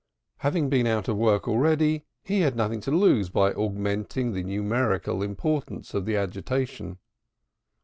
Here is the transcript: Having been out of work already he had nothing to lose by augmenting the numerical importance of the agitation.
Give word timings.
Having 0.37 0.69
been 0.69 0.87
out 0.87 1.07
of 1.09 1.15
work 1.15 1.47
already 1.47 2.05
he 2.23 2.39
had 2.39 2.55
nothing 2.55 2.81
to 2.81 2.89
lose 2.89 3.29
by 3.29 3.53
augmenting 3.53 4.31
the 4.31 4.41
numerical 4.41 5.21
importance 5.21 5.93
of 5.93 6.05
the 6.07 6.15
agitation. 6.15 6.97